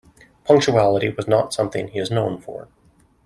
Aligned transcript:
Punctuality 0.45 1.09
was 1.09 1.27
not 1.27 1.53
something 1.53 1.87
he 1.89 1.99
is 1.99 2.09
known 2.09 2.41
for. 2.41 2.67